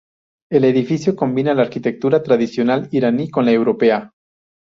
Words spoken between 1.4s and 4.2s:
la arquitectura tradicional iraní con la europea.